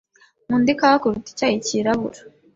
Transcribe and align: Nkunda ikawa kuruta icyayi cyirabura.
Nkunda 0.45 0.69
ikawa 0.73 0.97
kuruta 1.01 1.29
icyayi 1.31 1.57
cyirabura. 1.65 2.19